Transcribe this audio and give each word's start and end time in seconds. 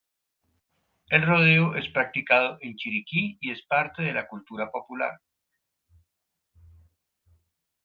El 1.11 1.21
rodeo 1.27 1.75
es 1.75 1.87
practicado 1.89 2.57
en 2.61 2.75
Chiriquí 2.75 3.37
y 3.39 3.51
es 3.51 3.61
parte 3.67 4.01
de 4.01 4.11
la 4.13 4.27
cultura 4.27 4.71
popular. 4.71 5.21